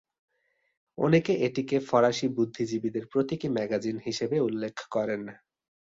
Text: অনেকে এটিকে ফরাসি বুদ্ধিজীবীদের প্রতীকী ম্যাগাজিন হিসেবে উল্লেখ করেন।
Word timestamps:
অনেকে 0.97 1.33
এটিকে 1.45 1.77
ফরাসি 1.89 2.27
বুদ্ধিজীবীদের 2.29 3.05
প্রতীকী 3.07 3.47
ম্যাগাজিন 3.49 3.97
হিসেবে 4.05 4.37
উল্লেখ 4.39 4.75
করেন। 4.91 5.21